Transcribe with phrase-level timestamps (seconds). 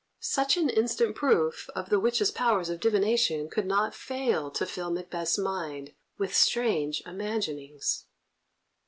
[0.23, 4.89] Such an instant proof of the witches' powers of divination could not fail to fill
[4.89, 8.07] Macbeth's mind with strange imaginings.